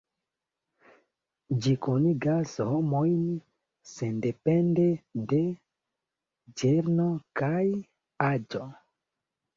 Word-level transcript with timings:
Ĝi 1.65 1.73
kunigas 1.87 2.53
homojn 2.69 3.21
sendepende 3.91 4.87
de 5.35 5.43
ĝenro 6.63 7.07
kaj 7.43 7.63
aĝo. 8.33 8.69